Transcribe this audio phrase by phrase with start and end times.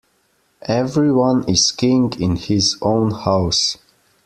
[0.63, 3.77] Every one is king in his own house.